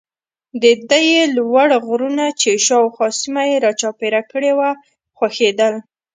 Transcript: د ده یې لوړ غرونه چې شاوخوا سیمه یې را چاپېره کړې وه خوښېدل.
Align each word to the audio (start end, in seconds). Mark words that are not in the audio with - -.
د 0.61 0.63
ده 0.89 0.99
یې 1.11 1.23
لوړ 1.37 1.69
غرونه 1.87 2.25
چې 2.41 2.49
شاوخوا 2.67 3.07
سیمه 3.19 3.43
یې 3.51 3.57
را 3.65 3.71
چاپېره 3.81 4.21
کړې 4.31 4.51
وه 4.59 4.69
خوښېدل. 5.17 5.73